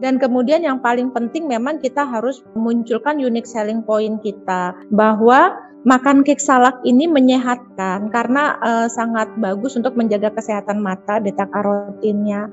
Dan 0.00 0.16
kemudian 0.16 0.64
yang 0.64 0.80
paling 0.80 1.12
penting 1.12 1.44
memang 1.44 1.76
kita 1.76 2.00
harus 2.08 2.40
memunculkan 2.56 3.20
unique 3.20 3.44
selling 3.44 3.84
point 3.84 4.16
kita 4.24 4.72
bahwa 4.88 5.52
makan 5.84 6.24
cake 6.24 6.40
salak 6.40 6.80
ini 6.88 7.04
menyehatkan 7.04 8.08
karena 8.08 8.56
uh, 8.64 8.88
sangat 8.88 9.28
bagus 9.36 9.76
untuk 9.76 9.92
menjaga 9.92 10.32
kesehatan 10.32 10.80
mata 10.80 11.20
beta 11.20 11.44
karotinnya. 11.44 12.48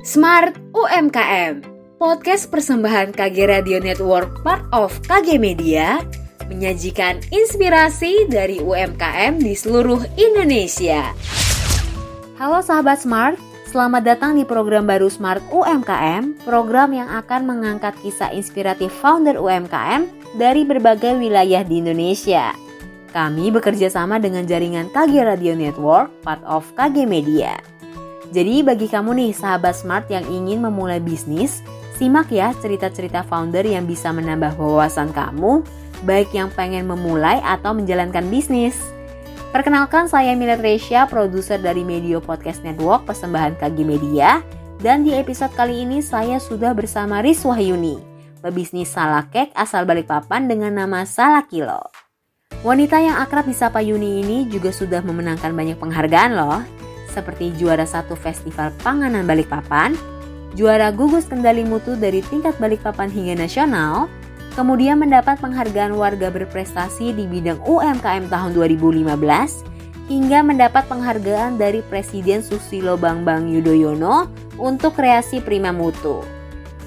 Smart 0.00 0.56
UMKM 0.72 1.68
Podcast 2.00 2.48
persembahan 2.48 3.12
KG 3.12 3.36
Radio 3.46 3.78
Network 3.78 4.40
part 4.40 4.64
of 4.72 4.90
KG 5.04 5.36
Media 5.36 6.00
menyajikan 6.48 7.20
inspirasi 7.28 8.26
dari 8.26 8.58
UMKM 8.58 9.36
di 9.36 9.52
seluruh 9.52 10.00
Indonesia. 10.16 11.12
Halo 12.40 12.58
sahabat 12.58 13.04
Smart, 13.04 13.38
Selamat 13.72 14.04
datang 14.04 14.36
di 14.36 14.44
program 14.44 14.84
baru 14.84 15.08
Smart 15.08 15.40
UMKM, 15.48 16.44
program 16.44 16.92
yang 16.92 17.08
akan 17.08 17.48
mengangkat 17.48 17.96
kisah 18.04 18.28
inspiratif 18.28 18.92
founder 19.00 19.40
UMKM 19.40 20.12
dari 20.36 20.68
berbagai 20.68 21.16
wilayah 21.16 21.64
di 21.64 21.80
Indonesia. 21.80 22.52
Kami 23.16 23.48
bekerja 23.48 23.88
sama 23.88 24.20
dengan 24.20 24.44
jaringan 24.44 24.92
KG 24.92 25.24
Radio 25.24 25.56
Network, 25.56 26.12
part 26.20 26.44
of 26.44 26.68
KG 26.76 27.08
Media. 27.08 27.56
Jadi 28.28 28.60
bagi 28.60 28.92
kamu 28.92 29.16
nih 29.16 29.32
sahabat 29.32 29.72
Smart 29.72 30.04
yang 30.12 30.28
ingin 30.28 30.60
memulai 30.60 31.00
bisnis, 31.00 31.64
simak 31.96 32.28
ya 32.28 32.52
cerita-cerita 32.60 33.24
founder 33.24 33.64
yang 33.64 33.88
bisa 33.88 34.12
menambah 34.12 34.52
wawasan 34.60 35.16
kamu, 35.16 35.64
baik 36.04 36.28
yang 36.36 36.52
pengen 36.52 36.84
memulai 36.84 37.40
atau 37.40 37.72
menjalankan 37.72 38.28
bisnis. 38.28 38.76
Perkenalkan 39.52 40.08
saya 40.08 40.32
Milet 40.32 40.64
Resya, 40.64 41.04
produser 41.04 41.60
dari 41.60 41.84
Media 41.84 42.16
Podcast 42.24 42.64
Network 42.64 43.04
persembahan 43.04 43.60
KG 43.60 43.84
Media. 43.84 44.40
Dan 44.80 45.04
di 45.04 45.12
episode 45.12 45.52
kali 45.52 45.84
ini 45.84 46.00
saya 46.00 46.40
sudah 46.40 46.72
bersama 46.72 47.20
Riz 47.20 47.44
Wahyuni, 47.44 48.00
pebisnis 48.40 48.88
salak 48.88 49.28
kek 49.28 49.52
asal 49.52 49.84
Balikpapan 49.84 50.48
dengan 50.48 50.72
nama 50.72 51.04
Salak 51.04 51.52
Kilo. 51.52 51.84
Wanita 52.64 52.96
yang 52.96 53.20
akrab 53.20 53.44
di 53.44 53.52
Sapa 53.52 53.84
Yuni 53.84 54.24
ini 54.24 54.48
juga 54.48 54.72
sudah 54.72 55.04
memenangkan 55.04 55.52
banyak 55.52 55.76
penghargaan 55.76 56.32
loh, 56.32 56.64
seperti 57.12 57.52
juara 57.60 57.84
satu 57.84 58.16
festival 58.16 58.72
panganan 58.80 59.28
Balikpapan, 59.28 59.92
juara 60.56 60.88
gugus 60.96 61.28
kendali 61.28 61.60
mutu 61.60 61.92
dari 62.00 62.24
tingkat 62.24 62.56
Balikpapan 62.56 63.12
hingga 63.12 63.36
nasional, 63.36 64.08
kemudian 64.52 65.00
mendapat 65.00 65.40
penghargaan 65.40 65.96
warga 65.96 66.28
berprestasi 66.28 67.16
di 67.16 67.24
bidang 67.28 67.60
UMKM 67.64 68.28
tahun 68.28 68.50
2015, 68.56 69.72
hingga 70.12 70.38
mendapat 70.44 70.84
penghargaan 70.92 71.56
dari 71.56 71.80
Presiden 71.88 72.44
Susilo 72.44 73.00
Bambang 73.00 73.48
Yudhoyono 73.48 74.28
untuk 74.60 74.98
kreasi 74.98 75.40
Prima 75.40 75.72
Mutu. 75.72 76.20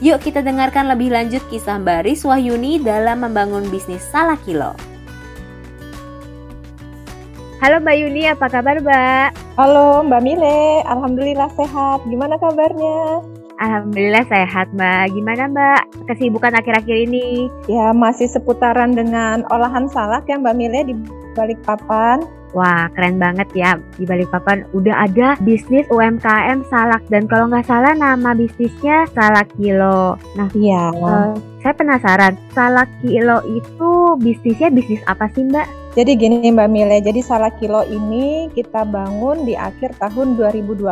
Yuk 0.04 0.20
kita 0.20 0.44
dengarkan 0.44 0.92
lebih 0.92 1.16
lanjut 1.16 1.40
kisah 1.48 1.80
Mbak 1.80 2.20
Wahyuni 2.28 2.84
dalam 2.84 3.24
membangun 3.24 3.64
bisnis 3.72 4.04
Salah 4.04 4.36
Kilo. 4.44 4.95
Halo 7.64 7.80
Mbak 7.80 7.96
Yuni, 7.96 8.28
apa 8.28 8.52
kabar 8.52 8.84
Mbak? 8.84 9.56
Halo 9.56 10.04
Mbak 10.04 10.22
Mile, 10.28 10.84
Alhamdulillah 10.92 11.48
sehat. 11.56 12.04
Gimana 12.04 12.36
kabarnya? 12.36 13.24
Alhamdulillah 13.64 14.28
sehat 14.28 14.68
Mbak. 14.76 15.16
Gimana 15.16 15.48
Mbak 15.48 15.82
kesibukan 16.12 16.52
akhir-akhir 16.52 17.08
ini? 17.08 17.48
Ya 17.72 17.96
masih 17.96 18.28
seputaran 18.28 18.92
dengan 18.92 19.48
olahan 19.56 19.88
salak 19.88 20.28
ya 20.28 20.36
Mbak 20.36 20.56
Mile 20.60 20.80
di 20.84 20.94
Balikpapan. 21.32 22.28
Wah 22.52 22.92
keren 22.92 23.24
banget 23.24 23.48
ya 23.56 23.80
di 23.96 24.04
Balikpapan 24.04 24.68
udah 24.76 25.08
ada 25.08 25.40
bisnis 25.40 25.88
UMKM 25.88 26.60
salak 26.68 27.08
dan 27.08 27.24
kalau 27.24 27.48
nggak 27.48 27.68
salah 27.68 27.96
nama 27.96 28.36
bisnisnya 28.36 29.08
Salak 29.16 29.48
Kilo. 29.56 30.20
Nah 30.36 30.52
iya. 30.52 30.92
Uh, 30.92 31.40
saya 31.64 31.72
penasaran 31.72 32.36
Salak 32.52 32.92
Kilo 33.00 33.40
itu 33.48 34.20
bisnisnya 34.20 34.68
bisnis 34.72 35.00
apa 35.08 35.32
sih 35.32 35.48
Mbak? 35.48 35.85
Jadi 35.96 36.12
gini 36.20 36.52
Mbak 36.52 36.70
Mile, 36.76 37.00
jadi 37.00 37.24
salah 37.24 37.56
kilo 37.56 37.88
ini 37.88 38.52
kita 38.52 38.84
bangun 38.84 39.48
di 39.48 39.56
akhir 39.56 39.96
tahun 39.96 40.36
2012. 40.36 40.84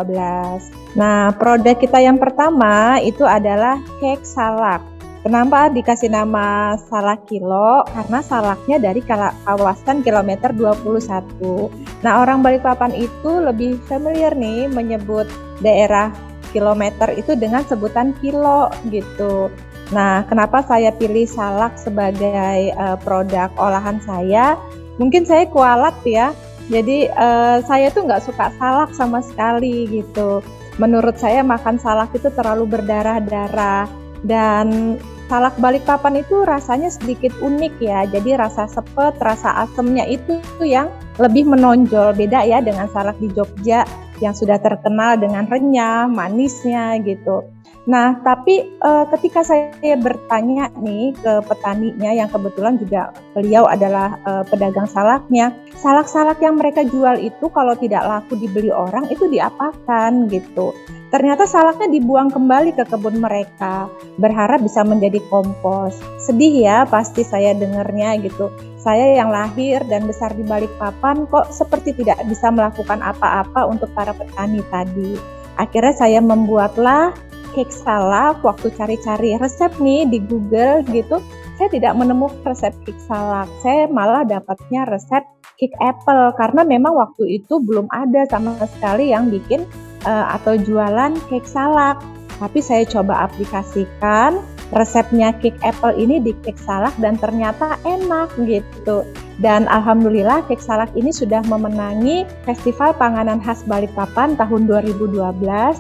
Nah, 0.96 1.36
produk 1.36 1.76
kita 1.76 2.00
yang 2.00 2.16
pertama 2.16 3.04
itu 3.04 3.28
adalah 3.28 3.84
cake 4.00 4.24
salak. 4.24 4.80
Kenapa 5.20 5.68
dikasih 5.68 6.08
nama 6.08 6.80
salak 6.88 7.28
kilo? 7.28 7.84
Karena 7.92 8.24
salaknya 8.24 8.80
dari 8.80 9.04
kawasan 9.04 10.08
kilometer 10.08 10.56
21. 10.56 11.68
Nah, 12.00 12.24
orang 12.24 12.40
Balikpapan 12.40 12.96
itu 12.96 13.44
lebih 13.44 13.84
familiar 13.92 14.32
nih 14.32 14.72
menyebut 14.72 15.28
daerah 15.60 16.16
kilometer 16.56 17.12
itu 17.20 17.36
dengan 17.36 17.68
sebutan 17.68 18.16
kilo 18.24 18.72
gitu. 18.88 19.52
Nah, 19.92 20.24
kenapa 20.32 20.64
saya 20.64 20.96
pilih 20.96 21.28
salak 21.28 21.76
sebagai 21.76 22.72
uh, 22.80 22.96
produk 23.04 23.52
olahan 23.60 24.00
saya? 24.00 24.56
Mungkin 24.98 25.24
saya 25.24 25.48
kualat 25.50 25.96
ya. 26.06 26.34
Jadi 26.72 27.12
uh, 27.12 27.60
saya 27.68 27.92
tuh 27.92 28.08
nggak 28.08 28.24
suka 28.24 28.50
salak 28.56 28.96
sama 28.96 29.20
sekali 29.20 29.86
gitu. 29.92 30.40
Menurut 30.80 31.20
saya 31.20 31.44
makan 31.44 31.78
salak 31.78 32.16
itu 32.16 32.32
terlalu 32.34 32.66
berdarah-darah. 32.66 33.86
Dan 34.24 34.96
salak 35.28 35.54
balikpapan 35.60 36.24
itu 36.24 36.48
rasanya 36.48 36.88
sedikit 36.88 37.36
unik 37.44 37.74
ya. 37.84 38.08
Jadi 38.08 38.40
rasa 38.40 38.72
sepet 38.72 39.20
rasa 39.20 39.68
asemnya 39.68 40.08
itu 40.08 40.40
tuh 40.58 40.66
yang 40.66 40.88
lebih 41.20 41.46
menonjol. 41.46 42.16
Beda 42.16 42.48
ya 42.48 42.64
dengan 42.64 42.88
salak 42.90 43.20
di 43.20 43.28
Jogja 43.36 43.84
yang 44.24 44.32
sudah 44.32 44.56
terkenal 44.64 45.20
dengan 45.20 45.44
renyah 45.52 46.08
manisnya 46.08 46.96
gitu 47.04 47.53
Nah, 47.84 48.16
tapi 48.24 48.80
uh, 48.80 49.04
ketika 49.12 49.44
saya 49.44 50.00
bertanya 50.00 50.72
nih 50.80 51.12
ke 51.20 51.44
petaninya 51.44 52.16
yang 52.16 52.32
kebetulan 52.32 52.80
juga 52.80 53.12
beliau 53.36 53.68
adalah 53.68 54.16
uh, 54.24 54.44
pedagang 54.48 54.88
salaknya, 54.88 55.52
salak-salak 55.76 56.40
yang 56.40 56.56
mereka 56.56 56.88
jual 56.88 57.20
itu 57.20 57.52
kalau 57.52 57.76
tidak 57.76 58.08
laku 58.08 58.40
dibeli 58.40 58.72
orang 58.72 59.12
itu 59.12 59.28
diapakan 59.28 60.32
gitu. 60.32 60.72
Ternyata 61.12 61.46
salaknya 61.46 61.94
dibuang 61.94 62.32
kembali 62.34 62.74
ke 62.74 62.90
kebun 62.90 63.22
mereka, 63.22 63.86
berharap 64.18 64.64
bisa 64.64 64.82
menjadi 64.82 65.20
kompos. 65.28 66.00
Sedih 66.18 66.64
ya 66.64 66.88
pasti 66.88 67.22
saya 67.22 67.52
dengarnya 67.54 68.18
gitu. 68.24 68.50
Saya 68.80 69.20
yang 69.20 69.30
lahir 69.30 69.84
dan 69.92 70.08
besar 70.08 70.34
di 70.34 70.42
balik 70.42 70.72
papan 70.80 71.28
kok 71.30 71.52
seperti 71.52 71.94
tidak 72.00 72.18
bisa 72.26 72.50
melakukan 72.50 73.04
apa-apa 73.04 73.68
untuk 73.68 73.92
para 73.94 74.16
petani 74.16 74.64
tadi. 74.72 75.14
Akhirnya 75.54 75.94
saya 75.94 76.18
membuatlah 76.18 77.14
cake 77.54 77.74
salak 77.74 78.42
waktu 78.42 78.70
cari-cari 78.74 79.38
resep 79.38 79.72
nih 79.80 80.10
di 80.10 80.20
Google 80.26 80.84
gitu 80.90 81.22
saya 81.58 81.70
tidak 81.70 81.94
menemukan 81.96 82.42
resep 82.44 82.74
cake 82.86 83.02
salak 83.06 83.50
saya 83.62 83.88
malah 83.90 84.26
dapatnya 84.26 84.90
resep 84.90 85.24
cake 85.58 85.78
apple 85.80 86.34
karena 86.36 86.66
memang 86.66 86.98
waktu 86.98 87.42
itu 87.42 87.62
belum 87.62 87.88
ada 87.94 88.26
sama 88.28 88.58
sekali 88.66 89.14
yang 89.14 89.30
bikin 89.30 89.64
uh, 90.04 90.34
atau 90.36 90.58
jualan 90.58 91.14
cake 91.30 91.48
salak 91.48 92.02
tapi 92.42 92.60
saya 92.60 92.84
coba 92.90 93.30
aplikasikan 93.30 94.42
resepnya 94.72 95.36
cake 95.44 95.60
apple 95.66 95.92
ini 95.98 96.24
di 96.24 96.32
cake 96.46 96.62
salak 96.62 96.96
dan 97.04 97.20
ternyata 97.20 97.76
enak 97.84 98.32
gitu. 98.48 99.04
Dan 99.42 99.66
alhamdulillah 99.68 100.46
cake 100.48 100.62
salak 100.62 100.94
ini 100.96 101.12
sudah 101.12 101.42
memenangi 101.50 102.24
Festival 102.48 102.94
Panganan 102.96 103.42
Khas 103.42 103.66
Balikpapan 103.66 104.38
tahun 104.38 104.70
2012 104.70 105.20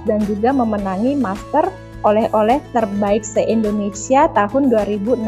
dan 0.10 0.20
juga 0.26 0.50
memenangi 0.52 1.16
Master 1.16 1.70
oleh-oleh 2.04 2.60
terbaik 2.76 3.24
se-Indonesia 3.24 4.28
tahun 4.36 4.68
2016 4.68 5.24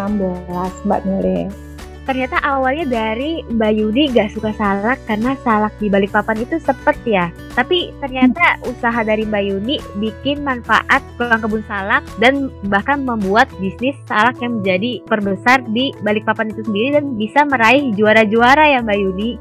Mbak 0.84 1.02
Nure 1.08 1.66
ternyata 2.06 2.38
awalnya 2.46 2.86
dari 2.86 3.42
Mbak 3.50 3.72
Yudi 3.76 4.14
gak 4.14 4.32
suka 4.38 4.54
salak 4.54 5.02
karena 5.10 5.34
salak 5.42 5.74
di 5.82 5.90
Balikpapan 5.90 6.46
itu 6.46 6.62
sepet 6.62 6.98
ya. 7.04 7.34
Tapi 7.58 7.92
ternyata 8.00 8.62
usaha 8.70 9.02
dari 9.02 9.26
Mbak 9.26 9.44
Yudi 9.50 9.76
bikin 10.00 10.46
manfaat 10.46 11.02
pulang 11.18 11.42
kebun 11.42 11.66
salak 11.66 12.06
dan 12.22 12.54
bahkan 12.70 13.02
membuat 13.04 13.50
bisnis 13.58 13.98
salak 14.06 14.38
yang 14.40 14.62
menjadi 14.62 15.02
perbesar 15.10 15.66
di 15.74 15.92
Balikpapan 16.06 16.54
itu 16.54 16.62
sendiri 16.64 16.90
dan 17.02 17.06
bisa 17.18 17.42
meraih 17.44 17.92
juara-juara 17.98 18.78
ya 18.78 18.80
Mbak 18.86 19.00
Yudi. 19.02 19.32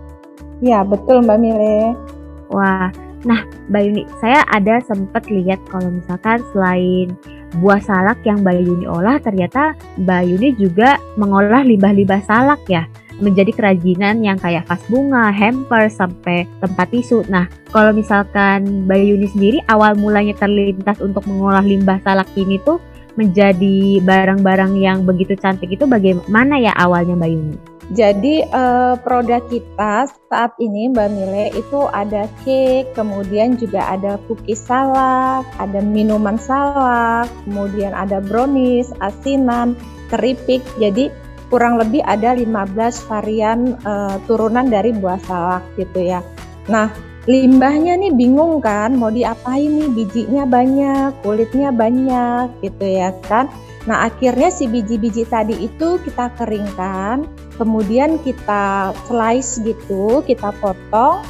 Ya 0.64 0.80
betul 0.82 1.20
Mbak 1.22 1.38
Mile. 1.38 1.92
Wah, 2.48 2.88
nah 3.28 3.44
Mbak 3.68 3.82
Yuni, 3.84 4.02
saya 4.24 4.40
ada 4.48 4.80
sempat 4.88 5.28
lihat 5.28 5.60
kalau 5.68 5.92
misalkan 5.92 6.40
selain 6.56 7.12
buah 7.58 7.80
salak 7.82 8.22
yang 8.26 8.42
Mbak 8.42 8.56
Yuni 8.62 8.86
olah 8.90 9.18
ternyata 9.22 9.78
Mbak 10.00 10.22
Yuni 10.26 10.48
juga 10.58 10.98
mengolah 11.14 11.62
limbah-limbah 11.62 12.22
salak 12.26 12.62
ya 12.66 12.86
menjadi 13.22 13.54
kerajinan 13.54 14.26
yang 14.26 14.34
kayak 14.42 14.66
vas 14.66 14.82
bunga, 14.90 15.30
hamper, 15.30 15.86
sampai 15.86 16.50
tempat 16.58 16.90
tisu. 16.90 17.22
Nah, 17.30 17.46
kalau 17.70 17.94
misalkan 17.94 18.86
Mbak 18.90 18.98
Yuni 18.98 19.28
sendiri 19.30 19.58
awal 19.70 19.94
mulanya 19.94 20.34
terlintas 20.34 20.98
untuk 20.98 21.22
mengolah 21.30 21.62
limbah 21.62 22.02
salak 22.02 22.26
ini 22.34 22.58
tuh 22.66 22.82
menjadi 23.14 24.02
barang-barang 24.02 24.74
yang 24.74 25.06
begitu 25.06 25.38
cantik 25.38 25.70
itu 25.70 25.86
bagaimana 25.86 26.58
ya 26.58 26.74
awalnya 26.74 27.14
Mbak 27.14 27.30
Yuni? 27.30 27.73
Jadi 27.92 28.40
uh, 28.48 28.96
produk 28.96 29.44
kita 29.52 30.08
saat 30.08 30.56
ini 30.56 30.88
Mbak 30.88 31.08
Mile 31.12 31.52
itu 31.52 31.84
ada 31.92 32.24
cake, 32.40 32.88
kemudian 32.96 33.60
juga 33.60 33.84
ada 33.92 34.16
cookies 34.24 34.64
salak, 34.64 35.44
ada 35.60 35.84
minuman 35.84 36.40
salak, 36.40 37.28
kemudian 37.44 37.92
ada 37.92 38.24
brownies, 38.24 38.88
asinan, 39.04 39.76
keripik. 40.08 40.64
Jadi 40.80 41.12
kurang 41.52 41.76
lebih 41.76 42.00
ada 42.08 42.32
15 42.32 42.72
varian 43.04 43.76
uh, 43.84 44.16
turunan 44.24 44.64
dari 44.72 44.96
buah 44.96 45.20
salak 45.28 45.64
gitu 45.76 46.08
ya. 46.08 46.24
Nah, 46.72 46.88
limbahnya 47.24 47.96
nih 47.96 48.12
bingung 48.12 48.60
kan 48.60 48.92
mau 49.00 49.08
diapain 49.08 49.68
nih 49.68 49.88
bijinya 49.96 50.44
banyak 50.44 51.16
kulitnya 51.24 51.72
banyak 51.72 52.52
gitu 52.60 52.84
ya 52.84 53.16
kan 53.24 53.48
nah 53.88 54.08
akhirnya 54.08 54.52
si 54.52 54.68
biji-biji 54.68 55.28
tadi 55.28 55.56
itu 55.56 56.00
kita 56.04 56.32
keringkan 56.36 57.24
kemudian 57.56 58.18
kita 58.22 58.94
slice 59.06 59.62
gitu 59.62 60.22
kita 60.26 60.50
potong 60.58 61.22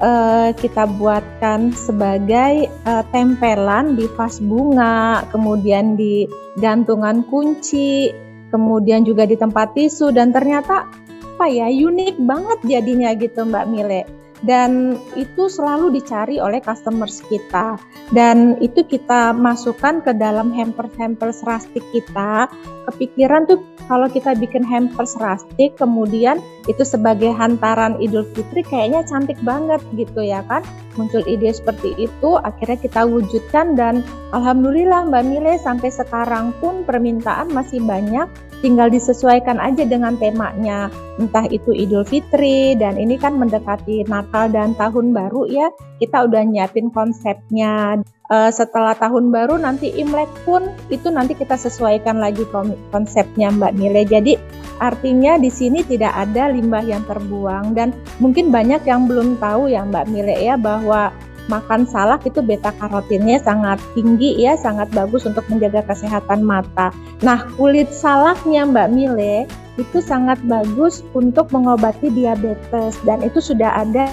uh, 0.00 0.50
kita 0.56 0.86
buatkan 0.98 1.74
sebagai 1.74 2.70
uh, 2.86 3.04
tempelan 3.10 3.98
di 3.98 4.06
vas 4.14 4.38
bunga 4.38 5.26
kemudian 5.34 5.98
di 5.98 6.26
gantungan 6.58 7.26
kunci 7.26 8.14
kemudian 8.54 9.02
juga 9.02 9.26
di 9.26 9.34
tempat 9.34 9.74
tisu 9.74 10.14
dan 10.14 10.30
ternyata 10.30 10.86
apa 11.34 11.50
ya 11.50 11.66
unik 11.66 12.22
banget 12.22 12.58
jadinya 12.62 13.10
gitu 13.18 13.42
Mbak 13.42 13.66
Mile. 13.66 14.06
Dan 14.44 14.94
itu 15.18 15.50
selalu 15.50 15.98
dicari 15.98 16.38
oleh 16.38 16.62
customers 16.62 17.24
kita. 17.26 17.74
Dan 18.14 18.60
itu 18.62 18.86
kita 18.86 19.34
masukkan 19.34 19.98
ke 20.04 20.14
dalam 20.14 20.54
hampers-hampers 20.54 21.42
rustic 21.42 21.82
kita. 21.90 22.46
Kepikiran 22.86 23.50
tuh 23.50 23.58
kalau 23.86 24.08
kita 24.08 24.32
bikin 24.36 24.64
hampers 24.64 25.16
rustic 25.20 25.76
kemudian 25.76 26.40
itu 26.64 26.80
sebagai 26.82 27.32
hantaran 27.36 28.00
Idul 28.00 28.24
Fitri 28.32 28.64
kayaknya 28.64 29.04
cantik 29.04 29.36
banget 29.44 29.84
gitu 29.94 30.24
ya 30.24 30.40
kan? 30.48 30.64
Muncul 30.96 31.26
ide 31.28 31.52
seperti 31.52 31.92
itu 31.98 32.30
akhirnya 32.40 32.78
kita 32.80 33.04
wujudkan 33.04 33.76
dan 33.76 34.00
Alhamdulillah 34.32 35.10
Mbak 35.10 35.24
Mile 35.28 35.54
sampai 35.60 35.90
sekarang 35.92 36.56
pun 36.62 36.86
permintaan 36.86 37.52
masih 37.52 37.82
banyak 37.84 38.26
tinggal 38.64 38.88
disesuaikan 38.88 39.60
aja 39.60 39.84
dengan 39.84 40.16
temanya. 40.16 40.88
Entah 41.20 41.44
itu 41.52 41.76
Idul 41.76 42.08
Fitri 42.08 42.72
dan 42.80 42.96
ini 42.96 43.20
kan 43.20 43.36
mendekati 43.36 44.08
Natal 44.08 44.48
dan 44.48 44.72
Tahun 44.72 45.12
Baru 45.12 45.44
ya. 45.44 45.68
Kita 46.00 46.24
udah 46.24 46.40
nyiapin 46.48 46.88
konsepnya. 46.88 48.00
Uh, 48.32 48.48
setelah 48.48 48.96
tahun 48.96 49.28
baru 49.28 49.60
nanti 49.60 49.92
Imlek 50.00 50.32
pun 50.48 50.72
itu 50.88 51.12
nanti 51.12 51.36
kita 51.36 51.60
sesuaikan 51.60 52.16
lagi 52.16 52.40
konsepnya 52.88 53.52
Mbak 53.52 53.76
Mile 53.76 54.08
jadi 54.08 54.40
artinya 54.80 55.36
di 55.36 55.52
sini 55.52 55.84
tidak 55.84 56.16
ada 56.16 56.48
limbah 56.48 56.80
yang 56.80 57.04
terbuang. 57.04 57.76
Dan 57.76 57.92
mungkin 58.24 58.48
banyak 58.48 58.80
yang 58.88 59.04
belum 59.04 59.36
tahu 59.36 59.68
ya 59.68 59.84
Mbak 59.84 60.08
Mile 60.08 60.40
ya 60.40 60.56
bahwa 60.56 61.12
makan 61.46 61.84
salak 61.84 62.24
itu 62.24 62.40
beta 62.40 62.72
karotinnya 62.76 63.40
sangat 63.42 63.80
tinggi 63.92 64.40
ya, 64.40 64.56
sangat 64.56 64.88
bagus 64.92 65.28
untuk 65.28 65.44
menjaga 65.52 65.84
kesehatan 65.84 66.40
mata. 66.44 66.90
Nah, 67.20 67.44
kulit 67.56 67.92
salaknya 67.92 68.64
Mbak 68.64 68.88
Mile 68.92 69.44
itu 69.74 69.98
sangat 69.98 70.38
bagus 70.46 71.02
untuk 71.18 71.50
mengobati 71.50 72.06
diabetes 72.06 72.94
dan 73.02 73.20
itu 73.26 73.42
sudah 73.42 73.82
ada 73.82 74.06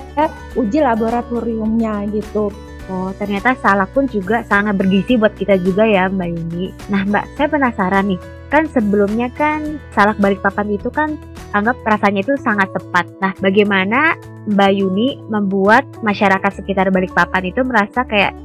uji 0.58 0.82
laboratoriumnya 0.82 2.10
gitu. 2.10 2.50
Oh, 2.90 3.14
ternyata 3.16 3.56
salak 3.62 3.94
pun 3.94 4.10
juga 4.10 4.44
sangat 4.44 4.76
bergizi 4.76 5.16
buat 5.16 5.32
kita 5.38 5.62
juga 5.62 5.86
ya 5.86 6.10
Mbak 6.12 6.28
Yuni. 6.28 6.74
Nah 6.90 7.06
Mbak, 7.08 7.26
saya 7.38 7.48
penasaran 7.48 8.10
nih, 8.10 8.20
kan 8.52 8.68
sebelumnya 8.68 9.32
kan 9.32 9.80
salak 9.96 10.18
Balikpapan 10.20 10.68
itu 10.76 10.90
kan 10.92 11.16
anggap 11.52 11.78
rasanya 11.84 12.24
itu 12.24 12.34
sangat 12.40 12.72
tepat. 12.72 13.06
Nah, 13.20 13.32
bagaimana 13.40 14.16
Mbak 14.50 14.72
Yuni 14.76 15.20
membuat 15.30 15.84
masyarakat 16.02 16.52
sekitar 16.64 16.90
Balikpapan 16.90 17.52
itu 17.52 17.62
merasa 17.62 18.04
kayak 18.08 18.36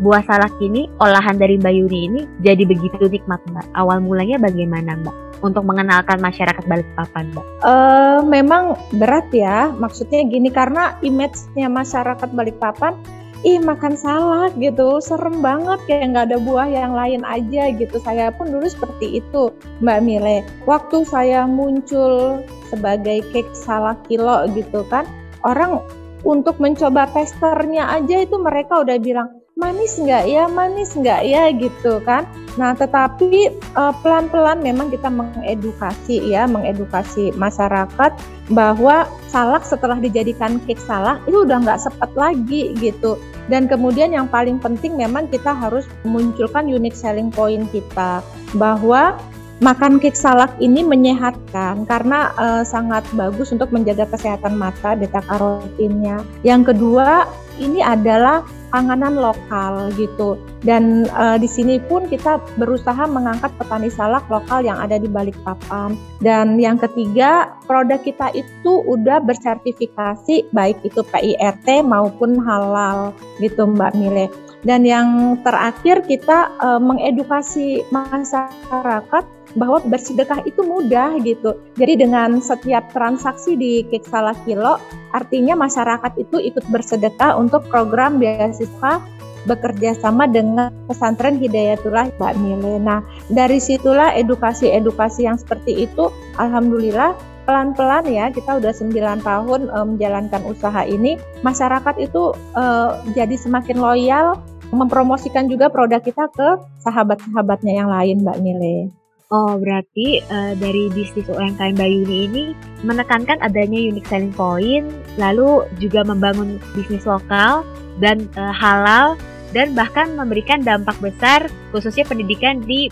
buah 0.00 0.24
salak 0.24 0.54
ini, 0.58 0.88
olahan 0.98 1.36
dari 1.36 1.60
Mbak 1.60 1.74
Yuni 1.74 1.98
ini 2.08 2.20
jadi 2.40 2.64
begitu 2.64 3.06
nikmat 3.06 3.42
Mbak. 3.52 3.66
Awal 3.76 4.02
mulanya 4.02 4.40
bagaimana 4.40 4.98
Mbak? 4.98 5.16
Untuk 5.42 5.66
mengenalkan 5.66 6.22
masyarakat 6.22 6.64
Balikpapan 6.70 7.34
Mbak? 7.34 7.46
Uh, 7.66 8.22
memang 8.22 8.78
berat 8.94 9.26
ya, 9.34 9.74
maksudnya 9.74 10.22
gini 10.22 10.48
karena 10.48 10.94
image-nya 11.02 11.66
masyarakat 11.66 12.30
Balikpapan 12.30 12.94
ih 13.42 13.58
makan 13.58 13.98
salak 13.98 14.54
gitu. 14.58 15.02
Serem 15.02 15.42
banget 15.42 15.78
kayak 15.90 16.14
nggak 16.14 16.26
ada 16.30 16.38
buah 16.38 16.68
yang 16.70 16.94
lain 16.94 17.22
aja 17.26 17.74
gitu. 17.74 17.96
Saya 18.00 18.30
pun 18.30 18.50
dulu 18.50 18.66
seperti 18.66 19.20
itu 19.22 19.50
Mbak 19.82 20.00
Mile. 20.02 20.46
Waktu 20.64 21.04
saya 21.06 21.44
muncul 21.44 22.42
sebagai 22.70 23.20
cake 23.34 23.52
salak 23.52 24.00
kilo 24.08 24.48
gitu 24.56 24.86
kan 24.88 25.04
orang 25.44 25.82
untuk 26.22 26.56
mencoba 26.62 27.10
testernya 27.10 27.98
aja 27.98 28.22
itu 28.22 28.38
mereka 28.38 28.80
udah 28.80 28.96
bilang 29.02 29.41
manis 29.52 30.00
nggak 30.00 30.24
ya, 30.26 30.48
manis 30.48 30.96
nggak 30.96 31.22
ya 31.28 31.52
gitu 31.52 32.00
kan. 32.02 32.24
Nah 32.56 32.72
tetapi 32.72 33.52
uh, 33.76 33.92
pelan-pelan 34.00 34.64
memang 34.64 34.88
kita 34.88 35.12
mengedukasi 35.12 36.32
ya, 36.32 36.48
mengedukasi 36.48 37.32
masyarakat 37.36 38.12
bahwa 38.48 39.04
salak 39.28 39.64
setelah 39.64 40.00
dijadikan 40.00 40.60
cake 40.64 40.80
salak 40.80 41.20
itu 41.28 41.44
udah 41.44 41.60
nggak 41.60 41.80
sepet 41.80 42.10
lagi 42.16 42.72
gitu. 42.80 43.20
Dan 43.52 43.68
kemudian 43.68 44.14
yang 44.14 44.26
paling 44.28 44.56
penting 44.56 44.96
memang 44.96 45.28
kita 45.28 45.52
harus 45.52 45.84
munculkan 46.06 46.68
unique 46.68 46.96
selling 46.96 47.28
point 47.28 47.68
kita 47.68 48.24
bahwa 48.56 49.20
makan 49.62 50.02
cake 50.02 50.18
salak 50.18 50.50
ini 50.58 50.82
menyehatkan 50.82 51.86
karena 51.86 52.34
uh, 52.34 52.64
sangat 52.66 53.06
bagus 53.14 53.54
untuk 53.54 53.70
menjaga 53.70 54.10
kesehatan 54.10 54.58
mata, 54.58 54.98
beta 54.98 55.22
karotinnya. 55.22 56.24
Yang 56.42 56.74
kedua, 56.74 57.30
ini 57.62 57.78
adalah 57.78 58.42
panganan 58.72 59.20
lokal 59.20 59.92
gitu. 59.94 60.40
Dan 60.64 61.04
uh, 61.12 61.36
di 61.36 61.46
sini 61.46 61.76
pun 61.76 62.08
kita 62.08 62.40
berusaha 62.56 63.04
mengangkat 63.04 63.52
petani 63.60 63.92
salak 63.92 64.24
lokal 64.32 64.64
yang 64.64 64.80
ada 64.80 64.96
di 64.96 65.06
Balikpapan. 65.06 65.94
Dan 66.24 66.56
yang 66.56 66.80
ketiga, 66.80 67.52
produk 67.68 68.00
kita 68.00 68.32
itu 68.32 68.80
udah 68.88 69.20
bersertifikasi 69.20 70.48
baik 70.50 70.80
itu 70.82 71.04
PIRT 71.04 71.84
maupun 71.84 72.40
halal 72.40 73.12
gitu 73.38 73.68
Mbak 73.68 73.92
Mile. 74.00 74.32
Dan 74.62 74.86
yang 74.86 75.36
terakhir 75.42 76.06
kita 76.06 76.54
uh, 76.62 76.78
mengedukasi 76.78 77.82
masyarakat 77.90 79.24
bahwa 79.54 79.80
bersedekah 79.84 80.44
itu 80.48 80.60
mudah 80.64 81.20
gitu. 81.20 81.56
Jadi 81.76 82.06
dengan 82.06 82.40
setiap 82.40 82.88
transaksi 82.92 83.56
di 83.56 83.84
Kiksala 83.88 84.32
Kilo, 84.44 84.80
artinya 85.12 85.56
masyarakat 85.56 86.12
itu 86.16 86.40
ikut 86.40 86.64
bersedekah 86.72 87.36
untuk 87.36 87.64
program 87.68 88.16
beasiswa 88.16 89.02
bekerja 89.42 89.98
sama 89.98 90.30
dengan 90.30 90.70
pesantren 90.86 91.38
Hidayatullah 91.38 92.14
Mbak 92.18 92.34
Mile. 92.38 92.78
Nah, 92.78 93.02
dari 93.26 93.58
situlah 93.58 94.14
edukasi-edukasi 94.14 95.26
yang 95.26 95.34
seperti 95.34 95.86
itu, 95.86 96.14
Alhamdulillah 96.38 97.18
pelan-pelan 97.42 98.06
ya 98.06 98.30
kita 98.30 98.62
udah 98.62 98.70
9 98.70 98.94
tahun 99.26 99.60
um, 99.74 99.98
menjalankan 99.98 100.42
usaha 100.46 100.86
ini, 100.86 101.18
masyarakat 101.42 101.98
itu 101.98 102.30
uh, 102.54 103.02
jadi 103.18 103.34
semakin 103.34 103.82
loyal 103.82 104.38
mempromosikan 104.70 105.50
juga 105.50 105.68
produk 105.68 106.00
kita 106.00 106.30
ke 106.32 106.48
sahabat-sahabatnya 106.86 107.82
yang 107.82 107.90
lain 107.90 108.22
Mbak 108.22 108.38
Mile. 108.40 109.01
Oh, 109.30 109.56
berarti 109.60 110.24
uh, 110.28 110.52
dari 110.58 110.90
bisnis 110.90 111.28
UMKM 111.30 111.78
Bayuni 111.78 112.18
ini 112.26 112.44
menekankan 112.82 113.38
adanya 113.40 113.78
unique 113.78 114.08
selling 114.10 114.34
point, 114.34 114.88
lalu 115.20 115.68
juga 115.78 116.02
membangun 116.02 116.58
bisnis 116.74 117.06
lokal 117.06 117.62
dan 118.02 118.26
uh, 118.34 118.50
halal 118.50 119.14
dan 119.52 119.76
bahkan 119.76 120.16
memberikan 120.16 120.64
dampak 120.64 120.96
besar 120.98 121.46
khususnya 121.70 122.08
pendidikan 122.08 122.64
di 122.64 122.88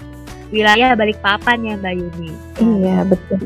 wilayah 0.52 0.92
Balikpapan 0.94 1.64
ya 1.64 1.75
Mbak 1.80 1.94
Yuni. 1.96 2.30
Iya, 2.60 2.96
betul. 3.08 3.40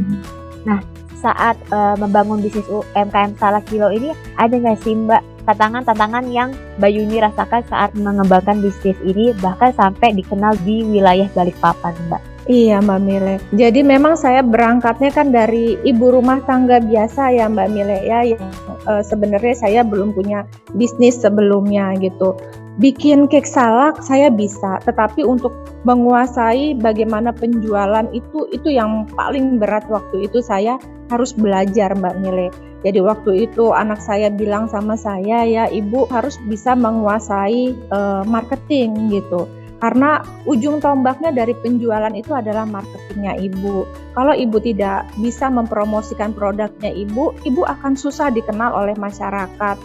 Nah, 0.66 0.80
saat 1.20 1.56
uh, 1.72 1.96
membangun 1.96 2.44
bisnis 2.44 2.68
UMKM 2.68 3.38
Salak 3.40 3.64
Kilo 3.70 3.88
ini 3.88 4.12
ada 4.36 4.52
nggak 4.52 4.82
sih 4.84 4.92
Mbak 4.92 5.22
tantangan-tantangan 5.48 6.24
yang 6.32 6.52
Mbak 6.80 6.90
Yuni 6.92 7.16
rasakan 7.20 7.62
saat 7.68 7.90
mengembangkan 7.96 8.60
bisnis 8.60 8.96
ini 9.04 9.32
bahkan 9.40 9.72
sampai 9.72 10.16
dikenal 10.16 10.56
di 10.64 10.84
wilayah 10.84 11.28
Balikpapan 11.32 11.94
Mbak? 12.10 12.33
Iya 12.44 12.84
Mbak 12.84 13.00
Mile. 13.00 13.34
Jadi 13.56 13.80
memang 13.80 14.20
saya 14.20 14.44
berangkatnya 14.44 15.08
kan 15.16 15.32
dari 15.32 15.80
ibu 15.80 16.12
rumah 16.12 16.44
tangga 16.44 16.76
biasa 16.76 17.32
ya 17.32 17.48
Mbak 17.48 17.68
Mile 17.72 17.98
ya 18.04 18.20
yang 18.36 18.44
uh, 18.84 19.00
sebenarnya 19.00 19.56
saya 19.56 19.80
belum 19.80 20.12
punya 20.12 20.44
bisnis 20.76 21.16
sebelumnya 21.16 21.96
gitu. 22.04 22.36
Bikin 22.76 23.32
cake 23.32 23.48
salak 23.48 24.02
saya 24.04 24.28
bisa, 24.28 24.76
tetapi 24.84 25.24
untuk 25.24 25.56
menguasai 25.88 26.76
bagaimana 26.76 27.32
penjualan 27.32 28.04
itu 28.12 28.44
itu 28.52 28.68
yang 28.68 29.08
paling 29.16 29.56
berat 29.56 29.88
waktu 29.88 30.28
itu 30.28 30.44
saya 30.44 30.76
harus 31.08 31.32
belajar 31.32 31.96
Mbak 31.96 32.16
Mile. 32.20 32.52
Jadi 32.84 33.00
waktu 33.00 33.48
itu 33.48 33.72
anak 33.72 34.04
saya 34.04 34.28
bilang 34.28 34.68
sama 34.68 35.00
saya 35.00 35.48
ya 35.48 35.64
ibu 35.72 36.04
harus 36.12 36.36
bisa 36.44 36.76
menguasai 36.76 37.72
uh, 37.88 38.20
marketing 38.28 39.08
gitu 39.08 39.48
Karena 39.82 40.22
ujung 40.48 40.78
tombaknya 40.78 41.34
dari 41.34 41.52
penjualan 41.58 42.12
itu 42.14 42.32
adalah 42.32 42.64
marketingnya 42.64 43.36
ibu. 43.42 43.84
Kalau 44.14 44.32
ibu 44.32 44.56
tidak 44.62 45.10
bisa 45.18 45.50
mempromosikan 45.50 46.32
produknya 46.32 46.94
ibu, 46.94 47.34
ibu 47.42 47.62
akan 47.66 47.98
susah 47.98 48.30
dikenal 48.30 48.72
oleh 48.72 48.96
masyarakat. 48.96 49.76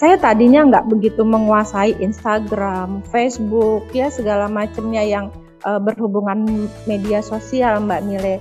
Saya 0.00 0.16
tadinya 0.16 0.64
nggak 0.64 0.88
begitu 0.88 1.20
menguasai 1.26 1.92
Instagram, 2.00 3.04
Facebook, 3.12 3.84
ya 3.92 4.08
segala 4.08 4.48
macamnya 4.48 5.04
yang 5.04 5.28
uh, 5.68 5.76
berhubungan 5.76 6.68
media 6.88 7.20
sosial 7.20 7.84
Mbak 7.84 8.00
Mile. 8.08 8.40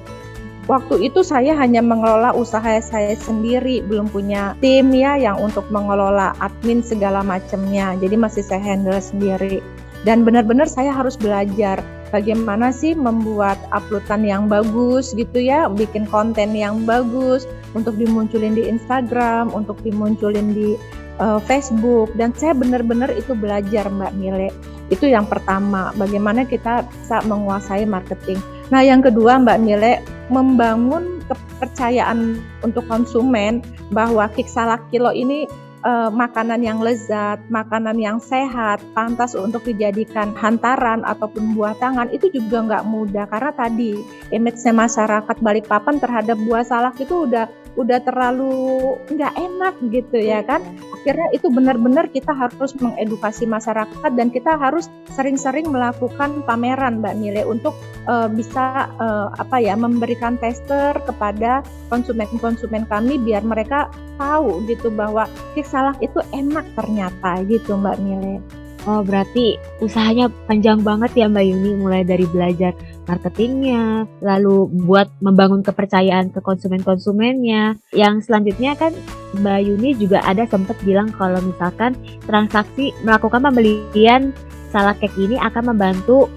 Waktu 0.70 1.10
itu 1.10 1.25
saya 1.25 1.58
hanya 1.58 1.82
mengelola 1.82 2.29
usaha 2.38 2.77
saya 2.77 3.18
sendiri, 3.18 3.82
belum 3.82 4.06
punya 4.13 4.53
tim 4.62 4.94
ya 4.94 5.18
yang 5.18 5.41
untuk 5.41 5.65
mengelola 5.74 6.38
admin 6.38 6.86
segala 6.86 7.25
macamnya. 7.25 7.98
Jadi 7.98 8.13
masih 8.13 8.46
saya 8.46 8.62
handle 8.62 9.01
sendiri. 9.01 9.65
Dan 10.08 10.24
benar-benar 10.24 10.68
saya 10.72 10.96
harus 10.96 11.20
belajar 11.20 11.84
bagaimana 12.10 12.72
sih 12.74 12.96
membuat 12.96 13.60
uploadan 13.75 14.24
yang 14.25 14.44
bagus 14.48 15.12
gitu 15.13 15.44
ya, 15.44 15.68
bikin 15.68 16.08
konten 16.08 16.56
yang 16.56 16.88
bagus 16.88 17.46
untuk 17.75 18.00
dimunculin 18.00 18.56
di 18.58 18.65
Instagram, 18.65 19.51
untuk 19.53 19.77
dimunculin 19.86 20.56
di 20.56 20.79
uh, 21.22 21.38
Facebook 21.44 22.10
dan 22.15 22.34
saya 22.34 22.56
benar-benar 22.56 23.12
itu 23.13 23.36
belajar 23.36 23.86
Mbak 23.91 24.13
Mile. 24.18 24.50
Itu 24.89 25.06
yang 25.06 25.29
pertama, 25.29 25.94
bagaimana 25.94 26.48
kita 26.50 26.88
bisa 26.88 27.22
menguasai 27.27 27.86
marketing. 27.86 28.41
Nah, 28.74 28.82
yang 28.82 29.06
kedua 29.06 29.38
Mbak 29.38 29.60
Mile, 29.62 30.01
membangun 30.34 31.22
kepercayaan 31.29 32.41
untuk 32.65 32.86
konsumen 32.89 33.62
bahwa 33.94 34.25
Kik 34.34 34.50
Salak 34.50 34.82
Kilo 34.89 35.13
ini 35.13 35.46
uh, 35.84 36.10
makanan 36.12 36.64
yang 36.64 36.80
lezat, 36.80 37.40
makanan 37.48 37.98
yang 38.00 38.18
sehat, 38.20 38.84
pantas 38.92 39.36
untuk 39.36 39.64
dijadikan 39.64 40.36
hantaran 40.36 41.04
ataupun 41.08 41.56
buah 41.56 41.76
tangan 41.80 42.12
itu 42.12 42.32
juga 42.32 42.64
nggak 42.66 42.88
mudah. 42.88 43.26
Karena 43.30 43.52
tadi 43.54 44.00
image 44.32 44.62
masyarakat 44.70 45.38
Balikpapan 45.40 45.98
terhadap 45.98 46.38
buah 46.44 46.64
salak 46.68 47.00
itu 47.00 47.28
udah 47.28 47.48
udah 47.80 48.04
terlalu 48.04 48.52
nggak 49.08 49.34
enak 49.40 49.74
gitu 49.88 50.20
ya 50.20 50.44
kan 50.44 50.60
akhirnya 51.00 51.32
itu 51.32 51.48
benar-benar 51.48 52.12
kita 52.12 52.36
harus 52.36 52.76
mengedukasi 52.76 53.48
masyarakat 53.48 54.12
dan 54.20 54.28
kita 54.28 54.60
harus 54.60 54.92
sering-sering 55.16 55.72
melakukan 55.72 56.44
pameran 56.44 57.00
Mbak 57.00 57.16
Mile 57.16 57.44
untuk 57.48 57.72
uh, 58.12 58.28
bisa 58.28 58.92
uh, 59.00 59.32
apa 59.40 59.64
ya 59.64 59.80
memberikan 59.80 60.36
tester 60.44 60.92
kepada 61.08 61.64
konsumen-konsumen 61.88 62.84
kami 62.92 63.16
biar 63.24 63.48
mereka 63.48 63.88
tahu 64.20 64.60
gitu 64.68 64.92
bahwa 64.92 65.32
kek 65.56 65.64
salak 65.64 65.96
itu 66.04 66.20
enak 66.36 66.68
ternyata 66.76 67.40
gitu 67.48 67.80
Mbak 67.80 67.98
Mile. 68.04 68.44
Oh 68.88 69.04
berarti 69.04 69.60
usahanya 69.84 70.32
panjang 70.48 70.84
banget 70.84 71.12
ya 71.16 71.28
Mbak 71.28 71.46
Yuni 71.48 71.72
mulai 71.80 72.04
dari 72.04 72.24
belajar 72.28 72.72
marketingnya, 73.10 74.06
lalu 74.22 74.70
buat 74.86 75.10
membangun 75.25 75.66
kepercayaan 75.66 76.30
ke 76.30 76.39
konsumen-konsumennya. 76.46 77.82
Yang 77.89 78.30
selanjutnya 78.30 78.78
kan 78.78 78.94
Mbak 79.42 79.60
Yuni 79.66 79.98
juga 79.98 80.22
ada 80.22 80.46
sempat 80.46 80.78
bilang 80.86 81.10
kalau 81.18 81.42
misalkan 81.42 81.98
transaksi 82.30 82.94
melakukan 83.01 83.42
pembelian 83.42 84.30
salah 84.70 84.94
cake 84.94 85.18
ini 85.18 85.42
akan 85.42 85.74
membantu 85.74 86.30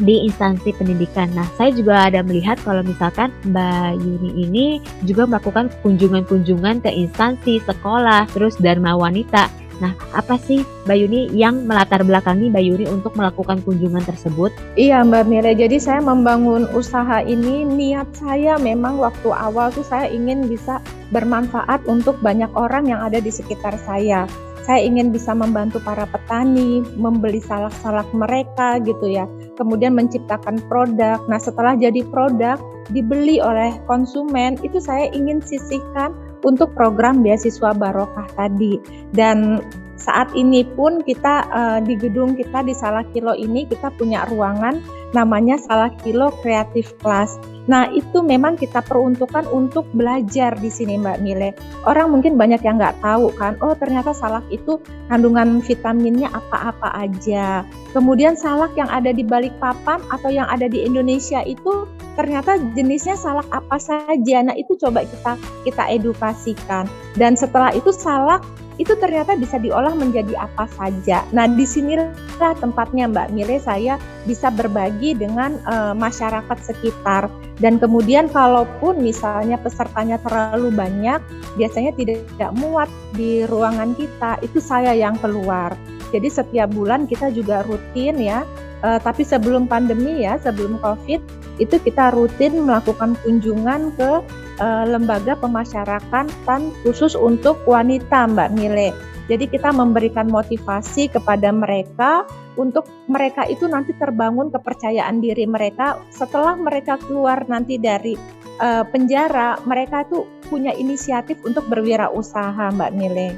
di 0.00 0.24
instansi 0.24 0.72
pendidikan. 0.72 1.28
Nah, 1.36 1.44
saya 1.60 1.76
juga 1.76 2.08
ada 2.08 2.24
melihat 2.24 2.56
kalau 2.64 2.80
misalkan 2.80 3.28
Mbak 3.44 4.00
Yuni 4.00 4.30
ini 4.48 4.66
juga 5.04 5.28
melakukan 5.28 5.68
kunjungan-kunjungan 5.84 6.80
ke 6.80 6.88
instansi, 6.88 7.60
sekolah, 7.60 8.24
terus 8.32 8.56
Dharma 8.56 8.96
Wanita 8.96 9.52
Nah, 9.80 9.96
apa 10.12 10.36
sih 10.36 10.60
Mbak 10.84 10.96
Yuni 11.00 11.20
yang 11.32 11.64
melatar 11.64 12.04
belakangi 12.04 12.52
Mbak 12.52 12.64
Yuni 12.64 12.86
untuk 12.92 13.16
melakukan 13.16 13.64
kunjungan 13.64 14.04
tersebut? 14.04 14.52
Iya 14.76 15.00
Mbak 15.00 15.24
Mira, 15.26 15.52
jadi 15.56 15.80
saya 15.80 16.04
membangun 16.04 16.68
usaha 16.76 17.24
ini 17.24 17.64
niat 17.64 18.12
saya 18.12 18.60
memang 18.60 19.00
waktu 19.00 19.32
awal 19.32 19.72
tuh 19.72 19.84
saya 19.84 20.12
ingin 20.12 20.46
bisa 20.46 20.84
bermanfaat 21.10 21.80
untuk 21.88 22.20
banyak 22.20 22.52
orang 22.52 22.92
yang 22.92 23.00
ada 23.00 23.18
di 23.18 23.32
sekitar 23.32 23.74
saya. 23.80 24.28
Saya 24.60 24.84
ingin 24.84 25.10
bisa 25.10 25.32
membantu 25.32 25.80
para 25.80 26.04
petani, 26.04 26.84
membeli 26.94 27.40
salak-salak 27.40 28.06
mereka 28.12 28.76
gitu 28.84 29.08
ya. 29.08 29.24
Kemudian 29.56 29.96
menciptakan 29.96 30.60
produk. 30.68 31.18
Nah, 31.26 31.40
setelah 31.40 31.74
jadi 31.74 32.04
produk 32.12 32.60
dibeli 32.92 33.40
oleh 33.40 33.80
konsumen, 33.88 34.60
itu 34.60 34.76
saya 34.78 35.08
ingin 35.16 35.40
sisihkan 35.40 36.12
untuk 36.42 36.72
program 36.72 37.20
beasiswa 37.24 37.72
barokah 37.76 38.28
tadi 38.36 38.80
dan 39.12 39.60
saat 40.00 40.32
ini 40.32 40.64
pun 40.64 41.04
kita 41.04 41.44
uh, 41.52 41.78
di 41.84 41.92
gedung 41.92 42.32
kita 42.32 42.64
di 42.64 42.72
Salah 42.72 43.04
Kilo 43.12 43.36
ini 43.36 43.68
kita 43.68 43.92
punya 44.00 44.24
ruangan 44.32 44.80
namanya 45.12 45.60
Salah 45.60 45.92
Kilo 46.00 46.32
Creative 46.40 46.88
Class. 47.04 47.36
Nah, 47.68 47.86
itu 47.92 48.24
memang 48.24 48.56
kita 48.56 48.80
peruntukkan 48.82 49.44
untuk 49.52 49.84
belajar 49.92 50.56
di 50.56 50.72
sini 50.72 50.96
Mbak 50.98 51.18
Mile. 51.20 51.52
Orang 51.84 52.16
mungkin 52.16 52.34
banyak 52.40 52.64
yang 52.64 52.80
nggak 52.80 52.98
tahu 53.04 53.30
kan, 53.36 53.54
oh 53.60 53.76
ternyata 53.76 54.16
salak 54.16 54.42
itu 54.48 54.80
kandungan 55.12 55.60
vitaminnya 55.62 56.32
apa-apa 56.32 56.90
aja. 56.96 57.62
Kemudian 57.92 58.34
salak 58.34 58.72
yang 58.74 58.88
ada 58.88 59.12
di 59.12 59.22
Balikpapan 59.22 60.00
atau 60.10 60.30
yang 60.32 60.48
ada 60.48 60.66
di 60.66 60.82
Indonesia 60.82 61.44
itu 61.44 61.86
ternyata 62.20 62.60
jenisnya 62.76 63.16
salak 63.16 63.48
apa 63.48 63.80
saja. 63.80 64.44
Nah, 64.44 64.52
itu 64.52 64.76
coba 64.76 65.08
kita 65.08 65.40
kita 65.64 65.88
edukasikan. 65.88 66.84
Dan 67.16 67.32
setelah 67.40 67.72
itu 67.72 67.88
salak 67.96 68.44
itu 68.80 68.96
ternyata 68.96 69.36
bisa 69.36 69.60
diolah 69.60 69.92
menjadi 69.92 70.40
apa 70.40 70.64
saja. 70.72 71.20
Nah, 71.36 71.44
di 71.44 71.68
sinilah 71.68 72.12
tempatnya 72.60 73.12
Mbak 73.12 73.28
Mile 73.36 73.60
saya 73.60 74.00
bisa 74.24 74.48
berbagi 74.48 75.12
dengan 75.12 75.60
uh, 75.68 75.92
masyarakat 75.92 76.58
sekitar. 76.64 77.28
Dan 77.60 77.76
kemudian 77.76 78.32
kalaupun 78.32 79.04
misalnya 79.04 79.60
pesertanya 79.60 80.16
terlalu 80.24 80.72
banyak, 80.72 81.20
biasanya 81.60 81.92
tidak, 81.92 82.24
tidak 82.36 82.56
muat 82.56 82.88
di 83.12 83.44
ruangan 83.44 83.92
kita, 84.00 84.40
itu 84.40 84.64
saya 84.64 84.96
yang 84.96 85.12
keluar. 85.20 85.76
Jadi 86.08 86.32
setiap 86.32 86.72
bulan 86.72 87.04
kita 87.04 87.28
juga 87.36 87.60
rutin 87.68 88.16
ya, 88.16 88.48
uh, 88.80 88.96
tapi 88.96 89.28
sebelum 89.28 89.68
pandemi 89.68 90.24
ya, 90.24 90.40
sebelum 90.40 90.80
COVID, 90.80 91.39
itu 91.60 91.76
kita 91.78 92.10
rutin 92.16 92.64
melakukan 92.64 93.14
kunjungan 93.20 93.92
ke 93.94 94.10
uh, 94.58 94.84
lembaga 94.88 95.36
pemasyarakatan 95.36 96.72
khusus 96.82 97.12
untuk 97.12 97.60
wanita 97.68 98.26
Mbak 98.26 98.50
Mile. 98.56 98.90
Jadi 99.30 99.46
kita 99.46 99.70
memberikan 99.70 100.26
motivasi 100.26 101.06
kepada 101.06 101.54
mereka 101.54 102.26
untuk 102.58 102.90
mereka 103.06 103.46
itu 103.46 103.70
nanti 103.70 103.94
terbangun 103.94 104.50
kepercayaan 104.50 105.22
diri 105.22 105.46
mereka 105.46 106.02
setelah 106.10 106.58
mereka 106.58 106.98
keluar 106.98 107.46
nanti 107.46 107.78
dari 107.78 108.18
uh, 108.58 108.82
penjara, 108.82 109.62
mereka 109.70 110.02
itu 110.02 110.26
punya 110.50 110.74
inisiatif 110.74 111.38
untuk 111.46 111.62
berwirausaha 111.70 112.74
Mbak 112.74 112.90
Mile. 112.98 113.28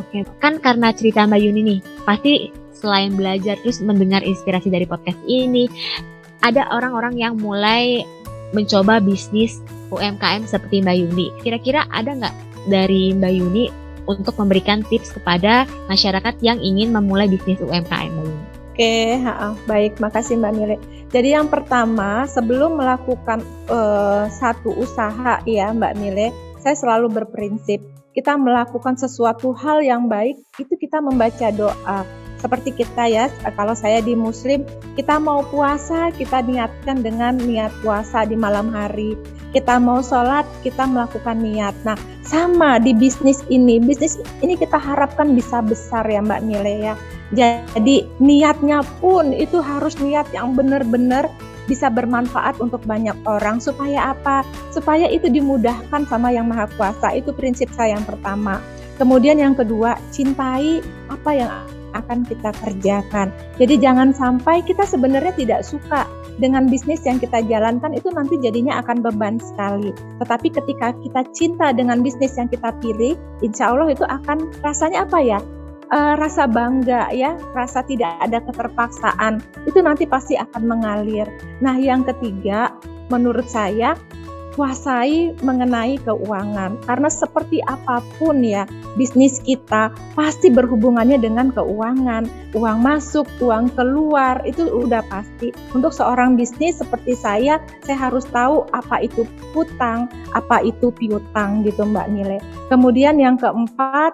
Oke, 0.00 0.24
kan 0.40 0.56
karena 0.56 0.96
cerita 0.96 1.28
Mbak 1.28 1.40
Yuni 1.44 1.60
nih, 1.60 1.80
pasti 2.08 2.48
selain 2.72 3.12
belajar 3.12 3.60
terus 3.60 3.84
mendengar 3.84 4.24
inspirasi 4.24 4.72
dari 4.72 4.88
podcast 4.88 5.20
ini, 5.28 5.68
ada 6.42 6.68
orang-orang 6.74 7.18
yang 7.18 7.34
mulai 7.38 8.06
mencoba 8.52 9.00
bisnis 9.00 9.62
UMKM 9.88 10.44
seperti 10.44 10.84
Mbak 10.84 10.96
Yuni. 10.98 11.26
Kira-kira 11.40 11.88
ada 11.88 12.12
nggak 12.12 12.34
dari 12.68 13.16
Mbak 13.16 13.32
Yuni 13.32 13.64
untuk 14.04 14.34
memberikan 14.36 14.82
tips 14.86 15.14
kepada 15.14 15.64
masyarakat 15.88 16.36
yang 16.42 16.58
ingin 16.60 16.92
memulai 16.92 17.30
bisnis 17.30 17.62
UMKM 17.62 18.12
Mbak 18.12 18.26
Yuni? 18.28 18.44
Oke, 18.72 19.20
ha, 19.20 19.52
baik, 19.68 20.00
makasih 20.00 20.40
Mbak 20.40 20.52
Mire. 20.56 20.76
Jadi 21.12 21.36
yang 21.36 21.52
pertama, 21.52 22.24
sebelum 22.24 22.80
melakukan 22.80 23.44
uh, 23.68 24.24
satu 24.32 24.72
usaha 24.80 25.44
ya 25.44 25.68
Mbak 25.76 25.92
Mile, 26.00 26.32
saya 26.56 26.72
selalu 26.72 27.12
berprinsip 27.12 27.84
kita 28.12 28.36
melakukan 28.36 28.96
sesuatu 28.96 29.56
hal 29.56 29.80
yang 29.80 30.08
baik 30.08 30.40
itu 30.60 30.72
kita 30.76 31.00
membaca 31.00 31.48
doa 31.52 32.04
seperti 32.42 32.74
kita 32.74 33.06
ya. 33.06 33.30
Kalau 33.54 33.78
saya 33.78 34.02
di 34.02 34.18
muslim 34.18 34.66
kita 34.98 35.22
mau 35.22 35.46
puasa 35.46 36.10
kita 36.10 36.42
niatkan 36.42 37.06
dengan 37.06 37.38
niat 37.38 37.70
puasa 37.80 38.26
di 38.26 38.34
malam 38.34 38.74
hari. 38.74 39.14
Kita 39.54 39.78
mau 39.78 40.02
sholat 40.02 40.42
kita 40.66 40.82
melakukan 40.84 41.38
niat. 41.38 41.72
Nah 41.86 41.94
sama 42.26 42.82
di 42.82 42.90
bisnis 42.90 43.46
ini. 43.46 43.78
Bisnis 43.78 44.18
ini 44.42 44.58
kita 44.58 44.76
harapkan 44.76 45.38
bisa 45.38 45.62
besar 45.62 46.02
ya 46.10 46.18
Mbak 46.18 46.42
Nile 46.42 46.74
ya. 46.82 46.94
Jadi 47.32 48.04
niatnya 48.20 48.84
pun 49.00 49.32
itu 49.32 49.62
harus 49.62 49.96
niat 50.02 50.28
yang 50.36 50.52
benar-benar 50.52 51.30
bisa 51.70 51.88
bermanfaat 51.88 52.58
untuk 52.60 52.82
banyak 52.84 53.14
orang. 53.24 53.62
Supaya 53.62 54.12
apa? 54.12 54.44
Supaya 54.74 55.08
itu 55.08 55.30
dimudahkan 55.30 56.04
sama 56.10 56.28
yang 56.34 56.50
maha 56.50 56.68
kuasa. 56.76 57.14
Itu 57.16 57.32
prinsip 57.32 57.70
saya 57.72 57.96
yang 57.96 58.04
pertama. 58.04 58.60
Kemudian 59.00 59.40
yang 59.40 59.56
kedua 59.56 59.96
cintai 60.12 60.84
apa 61.08 61.30
yang 61.32 61.50
akan 61.92 62.24
kita 62.26 62.50
kerjakan. 62.60 63.30
Jadi 63.56 63.74
jangan 63.80 64.12
sampai 64.12 64.64
kita 64.64 64.84
sebenarnya 64.84 65.32
tidak 65.36 65.60
suka 65.64 66.08
dengan 66.40 66.66
bisnis 66.66 67.04
yang 67.04 67.20
kita 67.20 67.44
jalankan 67.44 67.92
itu 67.92 68.08
nanti 68.12 68.40
jadinya 68.40 68.80
akan 68.80 69.04
beban 69.04 69.36
sekali. 69.38 69.92
Tetapi 70.20 70.48
ketika 70.52 70.96
kita 71.00 71.20
cinta 71.36 71.70
dengan 71.76 72.00
bisnis 72.00 72.36
yang 72.40 72.48
kita 72.48 72.72
pilih, 72.80 73.14
insya 73.44 73.70
Allah 73.70 73.92
itu 73.92 74.04
akan 74.04 74.50
rasanya 74.64 75.04
apa 75.04 75.20
ya? 75.20 75.40
uh, 75.92 76.14
rasa 76.16 76.48
bangga 76.48 77.12
ya, 77.12 77.36
rasa 77.52 77.84
tidak 77.84 78.16
ada 78.18 78.40
keterpaksaan, 78.40 79.44
itu 79.68 79.78
nanti 79.84 80.08
pasti 80.08 80.34
akan 80.40 80.64
mengalir. 80.64 81.28
Nah, 81.60 81.76
yang 81.76 82.02
ketiga, 82.08 82.72
menurut 83.12 83.44
saya 83.46 83.94
kuasai 84.54 85.32
mengenai 85.40 85.96
keuangan. 86.02 86.76
Karena 86.84 87.08
seperti 87.08 87.64
apa 87.64 88.04
pun 88.20 88.44
ya 88.44 88.68
bisnis 88.94 89.40
kita 89.40 89.92
pasti 90.12 90.52
berhubungannya 90.52 91.18
dengan 91.20 91.50
keuangan. 91.52 92.28
Uang 92.52 92.78
masuk 92.84 93.24
uang 93.40 93.72
keluar 93.72 94.44
itu 94.44 94.68
udah 94.68 95.00
pasti. 95.08 95.50
Untuk 95.72 95.96
seorang 95.96 96.36
bisnis 96.36 96.78
seperti 96.80 97.16
saya 97.16 97.58
saya 97.84 97.98
harus 98.10 98.28
tahu 98.28 98.68
apa 98.76 99.02
itu 99.02 99.24
hutang 99.56 100.08
apa 100.36 100.60
itu 100.64 100.92
piutang 100.92 101.64
gitu 101.64 101.88
Mbak 101.88 102.06
Nile. 102.12 102.38
Kemudian 102.68 103.16
yang 103.16 103.40
keempat 103.40 104.12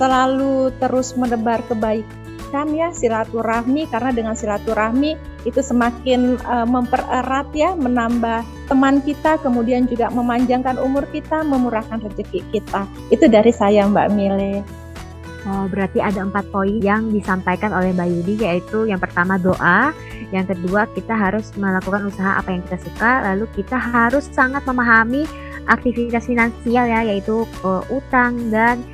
selalu 0.00 0.72
terus 0.80 1.12
menebar 1.12 1.60
kebaikan 1.68 2.19
meningkatkan 2.50 2.74
ya 2.74 2.88
silaturahmi 2.90 3.86
karena 3.86 4.10
dengan 4.10 4.34
silaturahmi 4.34 5.14
itu 5.46 5.60
semakin 5.62 6.36
uh, 6.44 6.66
mempererat 6.66 7.46
ya, 7.54 7.72
menambah 7.78 8.42
teman 8.66 8.98
kita, 9.06 9.38
kemudian 9.40 9.86
juga 9.86 10.10
memanjangkan 10.10 10.76
umur 10.82 11.06
kita, 11.14 11.46
memurahkan 11.46 12.02
rezeki 12.02 12.42
kita. 12.50 12.84
Itu 13.14 13.30
dari 13.30 13.54
saya 13.54 13.86
Mbak 13.86 14.08
Mile. 14.12 14.66
Oh, 15.48 15.64
berarti 15.72 16.04
ada 16.04 16.20
empat 16.20 16.52
poin 16.52 16.84
yang 16.84 17.08
disampaikan 17.08 17.72
oleh 17.72 17.96
Mbak 17.96 18.08
Yudi 18.12 18.34
yaitu 18.44 18.84
yang 18.84 19.00
pertama 19.00 19.40
doa, 19.40 19.88
yang 20.36 20.44
kedua 20.44 20.84
kita 20.92 21.16
harus 21.16 21.48
melakukan 21.56 22.04
usaha 22.04 22.36
apa 22.36 22.52
yang 22.52 22.60
kita 22.68 22.78
suka, 22.84 23.24
lalu 23.32 23.48
kita 23.56 23.80
harus 23.80 24.28
sangat 24.28 24.60
memahami 24.68 25.24
aktivitas 25.64 26.28
finansial 26.28 26.84
ya 26.84 27.00
yaitu 27.08 27.48
uh, 27.64 27.80
utang 27.88 28.52
dan 28.52 28.84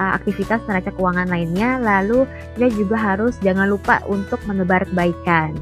uh, 0.00 0.16
aktivitas 0.16 0.64
neraca 0.64 0.90
keuangan 0.96 1.28
lainnya. 1.28 1.76
Lalu 1.76 2.24
kita 2.56 2.68
juga 2.72 2.96
harus 2.96 3.36
jangan 3.44 3.68
lupa 3.68 4.00
untuk 4.08 4.40
menebar 4.48 4.88
kebaikan. 4.88 5.52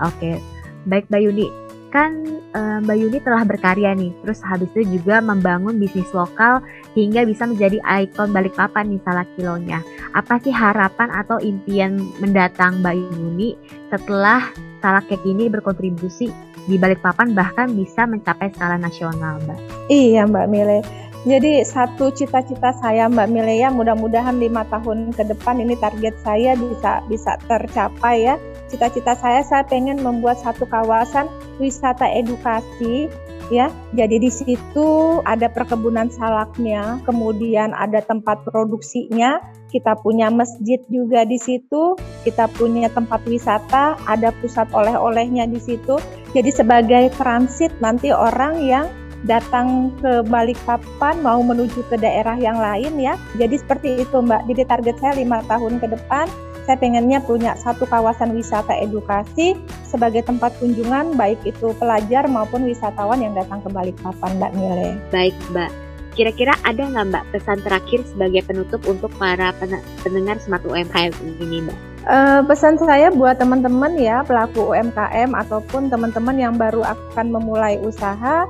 Oke, 0.00 0.40
baik 0.88 1.06
Mbak 1.12 1.22
Yuni. 1.28 1.48
Kan 1.92 2.40
uh, 2.56 2.80
Mbak 2.80 2.96
Yuni 2.96 3.18
telah 3.20 3.44
berkarya 3.44 3.92
nih, 3.92 4.16
terus 4.24 4.40
habis 4.40 4.72
itu 4.72 4.96
juga 4.96 5.20
membangun 5.20 5.76
bisnis 5.76 6.08
lokal 6.16 6.64
hingga 6.96 7.28
bisa 7.28 7.44
menjadi 7.44 7.84
ikon 7.84 8.32
Balikpapan 8.32 8.88
nih 8.88 9.02
salah 9.04 9.28
kilonya. 9.36 9.84
Apa 10.16 10.40
sih 10.40 10.56
harapan 10.56 11.12
atau 11.12 11.36
impian 11.44 12.00
mendatang 12.16 12.80
Mbak 12.80 12.96
Yuni 12.96 13.60
setelah 13.92 14.48
salah 14.80 15.04
cake 15.04 15.22
ini 15.28 15.52
berkontribusi 15.52 16.32
di 16.64 16.80
Balikpapan 16.80 17.36
bahkan 17.36 17.76
bisa 17.76 18.08
mencapai 18.08 18.48
skala 18.56 18.80
nasional, 18.80 19.36
Mbak? 19.44 19.58
Iya, 19.92 20.24
Mbak 20.24 20.46
Mile 20.48 20.80
jadi 21.22 21.62
satu 21.62 22.10
cita-cita 22.10 22.74
saya 22.82 23.06
Mbak 23.06 23.28
Milea 23.30 23.70
mudah-mudahan 23.70 24.42
lima 24.42 24.66
tahun 24.66 25.14
ke 25.14 25.30
depan 25.30 25.62
ini 25.62 25.78
target 25.78 26.18
saya 26.26 26.58
bisa 26.58 26.98
bisa 27.06 27.38
tercapai 27.46 28.26
ya. 28.26 28.34
Cita-cita 28.66 29.14
saya 29.14 29.46
saya 29.46 29.62
pengen 29.62 30.02
membuat 30.02 30.42
satu 30.42 30.66
kawasan 30.66 31.30
wisata 31.62 32.10
edukasi 32.10 33.06
ya. 33.54 33.70
Jadi 33.94 34.18
di 34.18 34.30
situ 34.34 35.22
ada 35.22 35.46
perkebunan 35.46 36.10
salaknya, 36.10 36.98
kemudian 37.06 37.70
ada 37.70 38.02
tempat 38.02 38.42
produksinya, 38.42 39.38
kita 39.70 39.94
punya 40.02 40.26
masjid 40.26 40.82
juga 40.90 41.22
di 41.22 41.38
situ, 41.38 41.94
kita 42.26 42.50
punya 42.50 42.90
tempat 42.90 43.22
wisata, 43.30 43.94
ada 44.10 44.34
pusat 44.42 44.66
oleh-olehnya 44.74 45.46
di 45.46 45.62
situ. 45.62 46.02
Jadi 46.34 46.50
sebagai 46.50 47.14
transit 47.14 47.70
nanti 47.78 48.10
orang 48.10 48.58
yang 48.58 48.90
datang 49.24 49.94
ke 50.02 50.26
Balikpapan 50.26 51.22
mau 51.22 51.38
menuju 51.42 51.86
ke 51.86 51.96
daerah 51.98 52.34
yang 52.34 52.58
lain 52.58 52.98
ya. 52.98 53.14
Jadi 53.38 53.58
seperti 53.58 53.88
itu 54.02 54.16
Mbak. 54.18 54.50
Jadi 54.50 54.62
target 54.66 54.96
saya 54.98 55.12
lima 55.18 55.42
tahun 55.46 55.78
ke 55.78 55.86
depan 55.94 56.26
saya 56.62 56.78
pengennya 56.78 57.18
punya 57.18 57.58
satu 57.58 57.82
kawasan 57.90 58.38
wisata 58.38 58.70
edukasi 58.78 59.58
sebagai 59.82 60.22
tempat 60.22 60.54
kunjungan 60.62 61.18
baik 61.18 61.42
itu 61.42 61.74
pelajar 61.74 62.30
maupun 62.30 62.62
wisatawan 62.70 63.18
yang 63.18 63.34
datang 63.34 63.58
ke 63.66 63.68
Balikpapan 63.70 64.30
Mbak 64.38 64.52
Mile. 64.54 64.94
Baik 65.10 65.34
Mbak. 65.50 65.70
Kira-kira 66.12 66.54
ada 66.62 66.82
nggak 66.86 67.06
Mbak 67.08 67.24
pesan 67.34 67.58
terakhir 67.66 68.00
sebagai 68.06 68.46
penutup 68.46 68.84
untuk 68.86 69.10
para 69.18 69.50
pendengar 70.04 70.38
Smart 70.38 70.62
UMKM 70.62 71.12
ini 71.42 71.66
Mbak? 71.66 71.78
Uh, 72.02 72.42
pesan 72.46 72.78
saya 72.82 73.14
buat 73.14 73.38
teman-teman 73.38 73.94
ya 73.94 74.26
pelaku 74.26 74.74
UMKM 74.74 75.34
ataupun 75.38 75.86
teman-teman 75.86 76.34
yang 76.34 76.54
baru 76.58 76.82
akan 76.82 77.26
memulai 77.30 77.78
usaha 77.78 78.46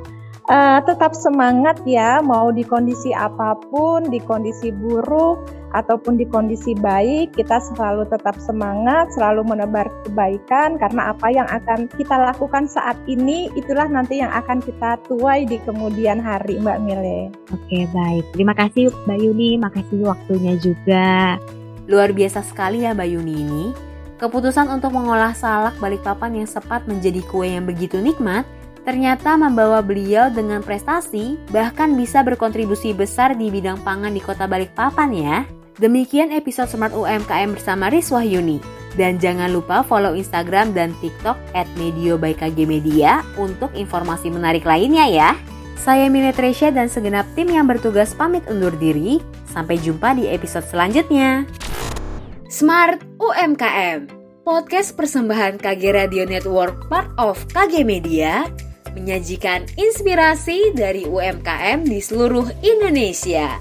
uh, 0.48 0.78
tetap 0.82 1.12
semangat 1.14 1.78
ya 1.86 2.18
mau 2.24 2.50
di 2.50 2.66
kondisi 2.66 3.14
apa 3.14 3.54
pun 3.70 4.08
di 4.08 4.18
kondisi 4.18 4.74
buruk 4.74 5.38
ataupun 5.72 6.20
di 6.20 6.28
kondisi 6.28 6.76
baik 6.76 7.32
kita 7.36 7.60
selalu 7.72 8.04
tetap 8.08 8.36
semangat 8.40 9.12
selalu 9.14 9.44
menebar 9.46 9.88
kebaikan 10.04 10.76
karena 10.76 11.14
apa 11.14 11.28
yang 11.32 11.48
akan 11.48 11.88
kita 11.96 12.16
lakukan 12.16 12.68
saat 12.68 12.96
ini 13.08 13.48
itulah 13.54 13.86
nanti 13.88 14.20
yang 14.20 14.32
akan 14.32 14.60
kita 14.60 15.00
tuai 15.08 15.48
di 15.48 15.56
kemudian 15.62 16.20
hari 16.20 16.60
Mbak 16.60 16.78
Mile. 16.84 17.32
Oke 17.52 17.88
baik 17.92 18.24
terima 18.36 18.54
kasih 18.56 18.92
Mbak 19.08 19.18
Yuni 19.20 19.50
makasih 19.60 20.00
waktunya 20.04 20.54
juga. 20.60 21.38
Luar 21.90 22.14
biasa 22.14 22.46
sekali 22.46 22.86
ya 22.86 22.94
Mbak 22.94 23.08
Yuni 23.10 23.34
ini. 23.42 23.64
Keputusan 24.22 24.70
untuk 24.70 24.94
mengolah 24.94 25.34
salak 25.34 25.74
balikpapan 25.82 26.38
yang 26.38 26.46
sempat 26.46 26.86
menjadi 26.86 27.18
kue 27.26 27.42
yang 27.42 27.66
begitu 27.66 27.98
nikmat 27.98 28.46
ternyata 28.82 29.38
membawa 29.38 29.82
beliau 29.82 30.30
dengan 30.30 30.62
prestasi 30.62 31.38
bahkan 31.50 31.94
bisa 31.94 32.22
berkontribusi 32.22 32.94
besar 32.94 33.34
di 33.38 33.50
bidang 33.50 33.80
pangan 33.82 34.14
di 34.14 34.22
kota 34.22 34.46
Balikpapan 34.46 35.10
ya. 35.14 35.36
Demikian 35.80 36.30
episode 36.30 36.68
Smart 36.68 36.92
UMKM 36.92 37.56
bersama 37.56 37.88
Riz 37.88 38.12
Wahyuni. 38.12 38.60
Dan 38.92 39.16
jangan 39.16 39.48
lupa 39.48 39.80
follow 39.80 40.12
Instagram 40.12 40.76
dan 40.76 40.92
TikTok 41.00 41.40
at 41.56 41.64
Medio 41.80 42.20
by 42.20 42.36
KG 42.36 42.68
Media 42.68 43.24
untuk 43.40 43.72
informasi 43.72 44.28
menarik 44.28 44.68
lainnya 44.68 45.08
ya. 45.08 45.30
Saya 45.80 46.12
Mine 46.12 46.30
Tresya 46.30 46.70
dan 46.70 46.92
segenap 46.92 47.24
tim 47.32 47.48
yang 47.50 47.64
bertugas 47.64 48.12
pamit 48.12 48.44
undur 48.46 48.70
diri. 48.76 49.18
Sampai 49.48 49.80
jumpa 49.80 50.12
di 50.12 50.28
episode 50.28 50.68
selanjutnya. 50.68 51.48
Smart 52.52 53.00
UMKM 53.16 54.22
Podcast 54.44 54.92
persembahan 54.98 55.56
KG 55.56 55.82
Radio 55.94 56.28
Network 56.28 56.90
part 56.92 57.08
of 57.16 57.40
KG 57.48 57.80
Media 57.86 58.44
menyajikan 58.96 59.68
inspirasi 59.76 60.72
dari 60.76 61.04
UMKM 61.08 61.84
di 61.84 62.00
seluruh 62.00 62.48
Indonesia. 62.64 63.60